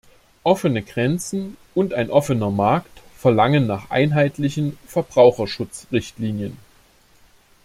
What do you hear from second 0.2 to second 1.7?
Offene Grenzen